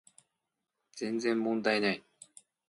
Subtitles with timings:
[0.95, 2.03] 全然問題ない